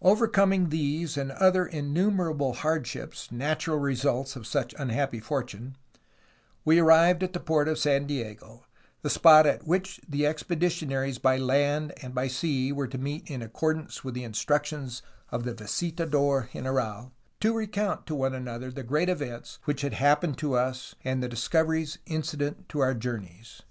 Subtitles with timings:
[0.00, 5.76] "Overcoming these and other innumerable hardships, natural results of such unhappy fortune,
[6.64, 8.64] we arrived at the port of San Diego,
[9.00, 14.04] the spot at which the expeditionaries by land and sea were to meet in accordance
[14.04, 17.10] with the instructions of the visitador general
[17.40, 20.94] to recount to one another the great events which had happened to 226 A HISTORY
[20.94, 23.62] OF CALIFORNIA us and the discoveries incident to our journeys.